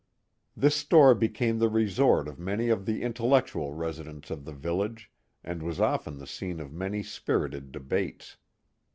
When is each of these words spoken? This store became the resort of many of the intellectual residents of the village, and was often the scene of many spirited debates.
This 0.57 0.73
store 0.75 1.13
became 1.13 1.59
the 1.59 1.69
resort 1.69 2.27
of 2.27 2.39
many 2.39 2.69
of 2.69 2.87
the 2.87 3.03
intellectual 3.03 3.71
residents 3.75 4.31
of 4.31 4.45
the 4.45 4.51
village, 4.51 5.11
and 5.43 5.61
was 5.61 5.79
often 5.79 6.17
the 6.17 6.25
scene 6.25 6.59
of 6.59 6.71
many 6.73 7.03
spirited 7.03 7.71
debates. 7.71 8.37